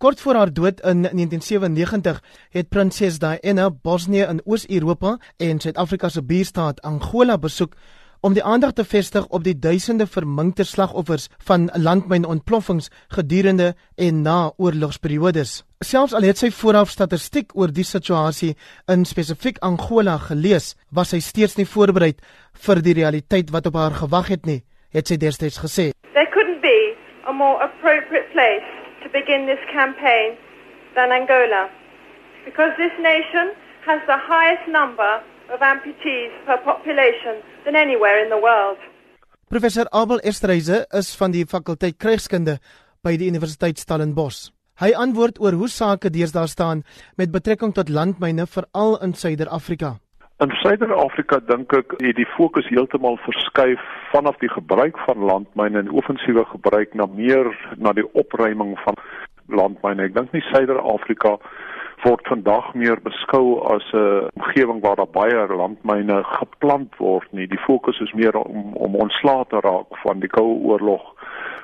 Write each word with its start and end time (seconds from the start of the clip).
Kort 0.00 0.20
voor 0.20 0.34
haar 0.34 0.52
dood 0.52 0.80
in 0.80 1.02
1997 1.02 2.22
het 2.50 2.68
prinses 2.68 3.18
Diana 3.18 3.70
Bosnië 3.70 4.22
in 4.22 4.40
Oos-Europa 4.44 5.18
en 5.36 5.60
Suid-Afrika 5.60 6.08
se 6.08 6.22
buurstaat 6.24 6.80
Angola 6.82 7.38
besoek 7.38 7.74
om 8.20 8.32
die 8.32 8.44
aandag 8.44 8.72
te 8.72 8.84
vestig 8.84 9.26
op 9.26 9.44
die 9.44 9.58
duisende 9.58 10.06
verminkte 10.06 10.64
slagoffers 10.64 11.28
van 11.44 11.68
landmynontploffings 11.74 12.88
gedurende 13.08 13.74
en 13.94 14.22
na 14.22 14.52
oorlogsperiodes. 14.56 15.64
Selfs 15.84 16.16
al 16.16 16.24
het 16.24 16.40
sy 16.40 16.48
vooraf 16.50 16.88
statistiek 16.88 17.52
oor 17.52 17.68
die 17.68 17.84
situasie 17.84 18.54
in 18.88 19.04
spesifiek 19.04 19.60
Angola 19.60 20.16
gelees, 20.30 20.76
was 20.88 21.12
sy 21.12 21.20
steeds 21.20 21.60
nie 21.60 21.68
voorberei 21.68 22.14
vir 22.64 22.80
die 22.80 22.96
realiteit 23.02 23.52
wat 23.52 23.68
op 23.68 23.76
haar 23.76 24.00
gewag 24.00 24.32
het 24.32 24.48
nie, 24.48 24.62
het 24.96 25.12
sy 25.12 25.20
destyds 25.20 25.60
gesê. 25.60 25.90
There 26.16 26.30
couldn't 26.32 26.64
be 26.64 26.96
a 27.28 27.32
more 27.32 27.60
appropriate 27.60 28.32
place 28.32 28.69
begin 29.12 29.46
this 29.46 29.62
campaign 29.72 30.36
than 30.94 31.12
Angola, 31.12 31.68
because 32.44 32.72
this 32.76 32.94
nation 32.98 33.52
has 33.86 34.00
the 34.06 34.18
highest 34.18 34.66
number 34.68 35.22
of 35.52 35.60
amputees 35.60 36.30
per 36.46 36.58
population 36.58 37.42
than 37.64 37.74
anywhere 37.74 38.22
in 38.22 38.30
the 38.30 38.38
world. 38.38 38.78
Professor 39.48 39.86
Abel 39.92 40.20
Estreise 40.22 40.84
is 40.94 41.14
van 41.18 41.32
die 41.34 41.44
fakulteit 41.44 41.98
krygskunde 41.98 42.58
by 43.02 43.16
die 43.18 43.26
Universiteit 43.26 43.80
Stellenbosch. 43.82 44.50
Hy 44.80 44.92
antwoord 44.96 45.40
oor 45.42 45.56
hoe 45.58 45.68
sake 45.68 46.08
deesdae 46.12 46.46
staan 46.48 46.84
met 47.18 47.32
betrekking 47.34 47.74
tot 47.76 47.90
landmyne 47.90 48.46
veral 48.46 48.96
in 49.04 49.12
Suider-Afrika. 49.12 49.98
In 50.40 50.48
Suider-Afrika 50.56 51.36
dink 51.44 51.74
ek 51.76 51.90
het 52.00 52.16
die 52.16 52.28
fokus 52.32 52.64
heeltemal 52.72 53.18
verskuif 53.26 53.80
vanaf 54.08 54.38
die 54.40 54.48
gebruik 54.48 54.96
van 55.04 55.26
landmyne 55.28 55.82
en 55.82 55.90
offensiewe 55.92 56.46
gebruik 56.48 56.94
na 56.96 57.04
meer 57.12 57.50
na 57.76 57.92
die 57.92 58.06
opruiming 58.16 58.72
van 58.86 58.96
landmyne. 59.52 60.06
Ek 60.08 60.16
dink 60.16 60.32
nie 60.32 60.40
Suider-Afrika 60.48 61.34
word 62.06 62.24
vandag 62.32 62.72
meer 62.72 62.96
beskou 63.04 63.60
as 63.74 63.84
'n 63.92 64.32
omgewing 64.40 64.80
waar 64.80 64.96
daar 64.96 65.12
baie 65.12 65.44
landmyne 65.60 66.22
geplant 66.24 66.96
word 66.96 67.28
nie. 67.36 67.46
Die 67.46 67.64
fokus 67.68 68.00
is 68.00 68.16
meer 68.16 68.32
om 68.40 68.72
om 68.80 68.96
ontslae 68.96 69.44
te 69.52 69.60
raak 69.60 69.92
van 70.02 70.20
die 70.24 70.32
Koue 70.32 70.56
Oorlog 70.64 71.04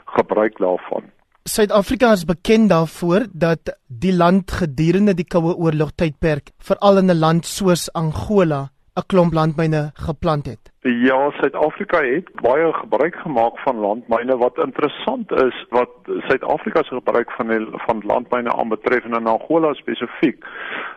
gebruik 0.04 0.58
daarvan. 0.58 1.08
Suid-Afrika 1.46 2.12
is 2.12 2.24
bekend 2.24 2.68
daarvoor 2.68 3.26
dat 3.32 3.76
die 3.86 4.12
land 4.12 4.50
gedurende 4.50 5.14
die 5.14 5.24
Koue 5.24 5.54
Oorlog 5.54 5.92
tydperk, 5.94 6.50
veral 6.58 6.98
in 6.98 7.10
'n 7.10 7.18
land 7.18 7.46
soos 7.46 7.92
Angola, 7.92 8.70
'n 8.96 9.06
klomp 9.06 9.32
landmyne 9.32 9.90
geplant 9.94 10.46
het. 10.46 10.72
Ja, 10.80 11.30
Suid-Afrika 11.30 11.98
het 12.02 12.28
baie 12.40 12.72
gebruik 12.72 13.14
gemaak 13.14 13.58
van 13.58 13.76
landmyne 13.76 14.36
wat 14.36 14.58
interessant 14.58 15.32
is 15.32 15.66
wat 15.68 15.90
Suid-Afrika 16.28 16.82
se 16.82 16.94
gebruik 16.94 17.30
van 17.30 17.48
die, 17.48 17.66
van 17.70 18.02
landmyne 18.04 18.52
aanbetref 18.52 19.04
en 19.04 19.14
in 19.14 19.26
Angola 19.26 19.72
spesifiek 19.74 20.44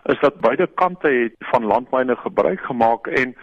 is 0.03 0.19
dat 0.19 0.39
beide 0.39 0.67
kante 0.73 1.07
het 1.07 1.35
van 1.39 1.65
landmyne 1.65 2.15
gebruik 2.15 2.59
gemaak 2.59 3.07
en 3.07 3.35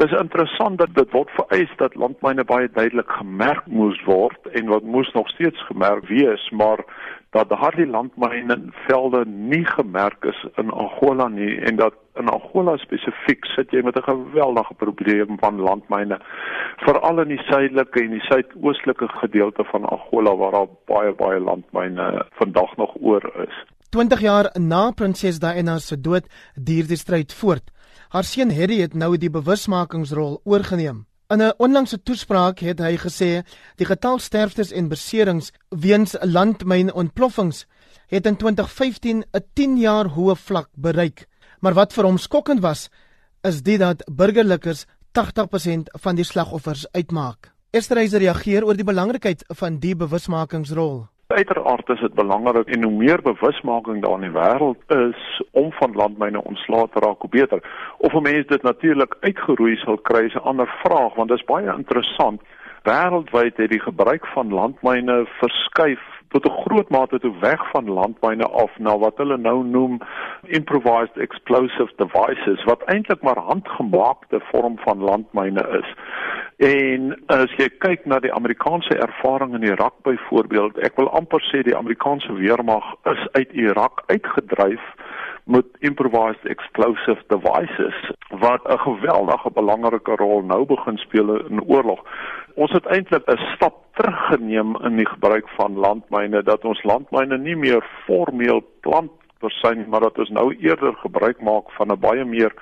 Dis 0.00 0.12
interessant 0.16 0.78
dat 0.78 0.94
dit 0.96 1.10
word 1.12 1.30
vereis 1.36 1.72
dat 1.76 1.94
landmyne 1.94 2.44
baie 2.48 2.68
duidelik 2.72 3.10
gemerk 3.12 3.66
moes 3.66 3.98
word 4.04 4.48
en 4.56 4.70
wat 4.72 4.82
moes 4.82 5.10
nog 5.12 5.28
steeds 5.28 5.66
gemerk 5.68 6.06
wees, 6.08 6.50
maar 6.50 6.80
dat 7.36 7.48
daardie 7.48 7.86
landmyne 7.86 8.56
velde 8.86 9.24
nie 9.26 9.64
gemerk 9.64 10.24
is 10.24 10.46
in 10.56 10.70
Angola 10.70 11.28
nie 11.28 11.60
en 11.60 11.76
dat 11.76 11.94
in 12.20 12.28
Angola 12.28 12.76
spesifiek 12.76 13.46
sit 13.54 13.72
jy 13.72 13.82
met 13.82 13.96
'n 13.96 14.08
geweldige 14.08 14.74
probleem 14.74 15.38
van 15.40 15.60
landmyne 15.60 16.18
veral 16.84 17.20
in 17.20 17.28
die 17.28 17.42
suidelike 17.48 18.00
en 18.00 18.10
die 18.10 18.26
suidoostelike 18.28 19.08
gedeelte 19.08 19.64
van 19.64 19.84
Angola 19.84 20.36
waar 20.36 20.52
daar 20.52 20.72
baie 20.86 21.12
baie 21.12 21.40
landmyne 21.40 22.26
vandag 22.32 22.76
nog 22.76 22.92
oor 23.00 23.24
is. 23.46 23.56
20 23.90 24.20
jaar 24.20 24.50
na 24.58 24.90
prinses 24.90 25.38
Diana 25.38 25.78
se 25.78 26.00
dood 26.00 26.26
duur 26.54 26.86
die 26.86 26.96
stryd 26.96 27.32
voort. 27.32 27.70
Haar 28.08 28.24
seun 28.24 28.50
Harry 28.50 28.80
het 28.80 28.94
nou 28.94 29.16
die 29.16 29.30
bewusmakingsrol 29.30 30.40
oorgeneem. 30.44 31.06
In 31.28 31.42
'n 31.42 31.54
onlangse 31.56 32.02
toespraak 32.02 32.58
het 32.58 32.78
hy 32.78 32.96
gesê 32.96 33.42
die 33.76 33.86
getal 33.86 34.18
sterftes 34.18 34.72
en 34.72 34.88
beserings 34.88 35.52
weens 35.68 36.16
landmynontploffings 36.20 37.66
het 38.08 38.26
in 38.26 38.36
2015 38.36 39.24
'n 39.32 39.44
10 39.54 39.76
jaar 39.76 40.06
hoë 40.06 40.36
vlak 40.36 40.68
bereik. 40.74 41.31
Maar 41.62 41.76
wat 41.78 41.92
vir 41.94 42.08
hom 42.08 42.16
skokkend 42.18 42.58
was, 42.60 42.88
is 43.46 43.60
dit 43.62 43.78
dat 43.78 44.02
burgerlikes 44.10 44.86
80% 45.14 45.92
van 46.02 46.16
die 46.18 46.26
slagoffers 46.26 46.88
uitmaak. 46.90 47.52
Esterhuiser 47.70 48.18
reageer 48.24 48.66
oor 48.66 48.74
die 48.74 48.86
belangrikheid 48.88 49.44
van 49.60 49.76
die 49.78 49.94
bewusmakingsrol. 49.96 51.04
Uiteraard 51.32 51.92
is 51.94 52.02
dit 52.02 52.14
belangrik 52.18 52.66
en 52.66 52.82
hoe 52.82 52.92
meer 52.92 53.22
bewusmaking 53.22 54.02
daar 54.02 54.18
in 54.18 54.26
die 54.26 54.34
wêreld 54.34 54.82
is 54.96 55.22
om 55.52 55.70
van 55.78 55.94
landmyne 55.94 56.42
ontslae 56.42 56.88
te 56.90 57.00
raak, 57.04 57.22
hoe 57.22 57.30
beter. 57.30 57.62
Of 57.98 58.12
'n 58.12 58.22
mens 58.22 58.46
dit 58.46 58.62
natuurlik 58.62 59.16
uitgeroei 59.20 59.76
sal 59.76 59.96
kry 59.96 60.24
is 60.26 60.34
'n 60.34 60.48
ander 60.50 60.68
vraag 60.82 61.14
want 61.14 61.28
dit 61.28 61.38
is 61.38 61.46
baie 61.46 61.72
interessant. 61.76 62.40
Wêreldwyd 62.82 63.56
het 63.56 63.70
die 63.70 63.80
gebruik 63.80 64.26
van 64.26 64.52
landmyne 64.52 65.26
verskuif 65.38 66.02
tot 66.32 66.46
'n 66.48 66.60
groot 66.64 66.88
mate 66.88 67.18
toe 67.18 67.34
weg 67.40 67.70
van 67.70 67.90
landmyne 67.90 68.48
af 68.48 68.78
na 68.78 68.98
wat 68.98 69.16
hulle 69.16 69.36
nou 69.36 69.64
noem 69.64 69.98
improvised 70.42 71.16
explosive 71.16 71.92
devices 71.96 72.64
wat 72.64 72.82
eintlik 72.82 73.22
maar 73.22 73.38
handgemaakte 73.38 74.40
vorm 74.50 74.78
van 74.78 74.98
landmyne 74.98 75.64
is. 75.80 75.88
En 76.56 77.22
as 77.26 77.50
jy 77.56 77.68
kyk 77.78 78.04
na 78.06 78.18
die 78.18 78.32
Amerikaanse 78.32 78.94
ervaring 78.98 79.54
in 79.54 79.62
Irak 79.62 79.94
byvoorbeeld, 80.02 80.78
ek 80.78 80.96
wil 80.96 81.10
amper 81.10 81.42
sê 81.50 81.62
die 81.62 81.76
Amerikaanse 81.76 82.32
weermag 82.32 82.84
is 83.04 83.28
uit 83.32 83.52
Irak 83.52 84.02
uitgedryf 84.06 84.82
met 85.44 85.66
improvised 85.78 86.44
explosive 86.44 87.22
devices 87.26 88.10
wat 88.28 88.62
'n 88.68 88.78
geweldige 88.78 89.50
belangrike 89.50 90.16
rol 90.16 90.42
nou 90.42 90.66
begin 90.66 90.96
speel 90.96 91.46
in 91.46 91.62
oorlog. 91.62 92.00
Ons 92.54 92.72
het 92.72 92.86
eintlik 92.86 93.26
'n 93.26 93.40
stap 93.54 93.74
teruggeneem 93.92 94.76
in 94.76 94.96
die 94.96 95.08
gebruik 95.08 95.48
van 95.48 95.74
landmyne 95.74 96.42
dat 96.42 96.64
ons 96.64 96.82
landmyne 96.82 97.38
nie 97.38 97.56
meer 97.56 97.84
formeel 98.06 98.62
plant 98.80 99.10
versuin 99.38 99.88
maar 99.88 100.00
dat 100.00 100.18
ons 100.18 100.28
nou 100.28 100.54
eerder 100.54 100.94
gebruik 100.94 101.40
maak 101.40 101.70
van 101.70 101.92
'n 101.92 102.00
baie 102.00 102.24
meer 102.24 102.52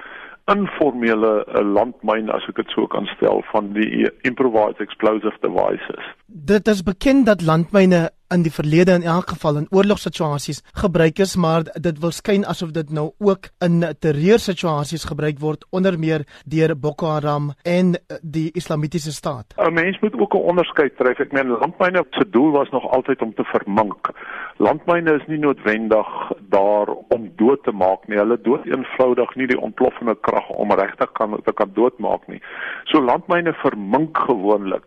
informele 0.45 1.45
eh, 1.45 1.73
landmyn 1.73 2.31
as 2.31 2.47
ek 2.49 2.57
dit 2.57 2.73
so 2.75 2.87
kan 2.87 3.07
stel 3.17 3.43
van 3.53 3.73
die 3.73 4.09
improvised 4.23 4.81
explosive 4.81 5.37
devices. 5.41 6.05
Dit 6.27 6.67
is 6.67 6.83
bekend 6.83 7.27
dat 7.27 7.43
landmyne 7.43 8.11
in 8.35 8.43
die 8.43 8.53
verlede 8.53 8.95
in 8.95 9.03
elk 9.03 9.31
geval 9.35 9.57
in 9.57 9.67
oorlogssituasies 9.71 10.63
gebruik 10.83 11.19
is, 11.19 11.37
maar 11.37 11.67
dit 11.75 11.99
wil 12.01 12.13
skyn 12.15 12.45
asof 12.47 12.71
dit 12.77 12.91
nou 12.91 13.11
ook 13.19 13.51
in 13.65 13.83
terreursituasies 13.99 15.05
gebruik 15.11 15.39
word 15.39 15.67
onder 15.71 15.99
meer 15.99 16.25
deur 16.45 16.77
Boko 16.79 17.07
Haram 17.07 17.51
en 17.63 17.97
die 18.23 18.51
Islamitiese 18.55 19.13
staat. 19.13 19.55
'n 19.57 19.73
Mens 19.73 19.99
moet 20.01 20.15
ook 20.21 20.35
'n 20.35 20.49
onderskeid 20.53 20.97
tref. 20.97 21.19
Ek 21.19 21.33
meen 21.33 21.49
landmyne 21.49 22.05
se 22.11 22.29
doel 22.31 22.51
was 22.51 22.71
nog 22.71 22.91
altyd 22.91 23.23
om 23.23 23.35
te 23.35 23.45
vermink. 23.45 24.11
Landmyne 24.61 25.15
is 25.17 25.23
nie 25.25 25.39
noodwendig 25.41 26.09
daar 26.53 26.91
om 27.09 27.31
dood 27.41 27.63
te 27.65 27.73
maak 27.73 28.03
nie. 28.09 28.19
Hulle 28.21 28.37
dood 28.45 28.67
eenvoudig 28.69 29.31
nie 29.41 29.47
die 29.49 29.57
ontploffende 29.57 30.13
krag 30.21 30.51
om 30.53 30.75
regtig 30.77 31.13
kan 31.17 31.39
te 31.47 31.55
kan 31.57 31.73
doodmaak 31.79 32.27
nie. 32.29 32.43
So 32.93 33.01
landmyne 33.01 33.55
vermink 33.63 34.21
gewoonlik. 34.27 34.85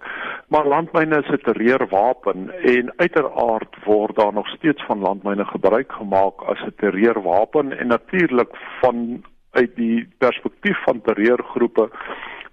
Maar 0.54 0.70
landmyne 0.70 1.24
is 1.24 1.32
'n 1.34 1.42
terreurwapen 1.48 2.52
en 2.62 2.94
uiter 3.02 3.32
aard 3.48 3.74
word 3.86 4.16
daar 4.16 4.34
nog 4.34 4.48
steeds 4.48 4.86
van 4.86 5.00
landmyne 5.00 5.46
gebruik 5.46 5.92
gemaak 5.92 6.46
as 6.54 6.62
'n 6.62 6.76
terreurwapen 6.78 7.78
en 7.80 7.88
natuurlik 7.88 8.54
van 8.82 9.24
uit 9.52 9.76
die 9.76 10.08
perspektief 10.18 10.78
van 10.84 11.02
terreurgroepe 11.02 11.90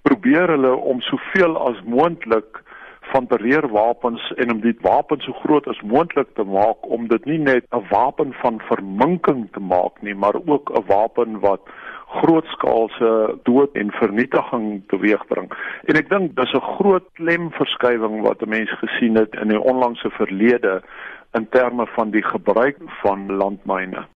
probeer 0.02 0.48
hulle 0.48 0.74
om 0.76 1.00
soveel 1.00 1.58
as 1.68 1.82
moontlik 1.84 2.62
van 3.12 3.26
terreurwapens 3.26 4.32
en 4.36 4.50
om 4.50 4.60
die 4.60 4.76
wapen 4.80 5.20
so 5.20 5.32
groot 5.32 5.66
as 5.66 5.80
moontlik 5.80 6.28
te 6.34 6.44
maak 6.44 6.88
om 6.96 7.08
dit 7.08 7.24
nie 7.24 7.38
net 7.38 7.64
'n 7.70 7.86
wapen 7.90 8.32
van 8.42 8.60
verminking 8.70 9.48
te 9.52 9.60
maak 9.60 10.02
nie 10.02 10.14
maar 10.14 10.36
ook 10.46 10.70
'n 10.70 10.84
wapen 10.86 11.40
wat 11.40 11.60
grootskaalse 12.10 13.38
dood 13.42 13.72
en 13.72 13.90
vernietiging 13.90 14.82
teweegbring. 14.86 15.52
En 15.84 15.96
ek 15.96 16.08
dink 16.08 16.34
dis 16.36 16.52
'n 16.52 16.68
groot 16.78 17.06
klemverskywing 17.12 18.22
wat 18.22 18.42
'n 18.42 18.48
mens 18.48 18.70
gesien 18.82 19.14
het 19.14 19.34
in 19.42 19.48
die 19.48 19.60
onlangse 19.60 20.10
verlede 20.10 20.82
in 21.32 21.48
terme 21.48 21.86
van 21.86 22.10
die 22.10 22.22
gebruik 22.22 22.76
van 23.02 23.32
landmyne. 23.36 24.06